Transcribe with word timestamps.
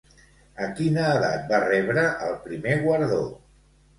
A 0.67 0.69
quina 0.79 1.03
edat 1.17 1.43
va 1.51 1.59
rebre 1.65 2.05
el 2.29 2.33
primer 2.47 2.73
guardó? 2.87 3.21